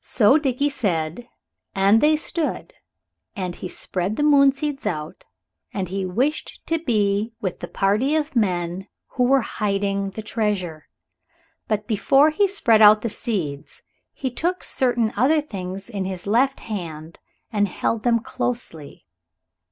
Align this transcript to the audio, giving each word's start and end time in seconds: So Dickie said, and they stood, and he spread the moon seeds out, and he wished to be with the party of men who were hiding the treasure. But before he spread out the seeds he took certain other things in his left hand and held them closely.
So 0.00 0.36
Dickie 0.36 0.68
said, 0.68 1.28
and 1.72 2.00
they 2.00 2.16
stood, 2.16 2.74
and 3.36 3.54
he 3.54 3.68
spread 3.68 4.16
the 4.16 4.24
moon 4.24 4.50
seeds 4.50 4.84
out, 4.84 5.26
and 5.72 5.88
he 5.88 6.04
wished 6.04 6.58
to 6.66 6.80
be 6.80 7.32
with 7.40 7.60
the 7.60 7.68
party 7.68 8.16
of 8.16 8.34
men 8.34 8.88
who 9.10 9.22
were 9.22 9.42
hiding 9.42 10.10
the 10.10 10.22
treasure. 10.22 10.88
But 11.68 11.86
before 11.86 12.30
he 12.30 12.48
spread 12.48 12.82
out 12.82 13.02
the 13.02 13.08
seeds 13.10 13.82
he 14.12 14.28
took 14.28 14.64
certain 14.64 15.12
other 15.16 15.40
things 15.40 15.88
in 15.88 16.04
his 16.04 16.26
left 16.26 16.58
hand 16.58 17.20
and 17.52 17.68
held 17.68 18.02
them 18.02 18.18
closely. 18.18 19.06